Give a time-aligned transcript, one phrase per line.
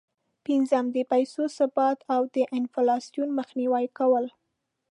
[0.45, 4.25] پنځم: د پیسو ثبات او د انفلاسون مخنیوی کول.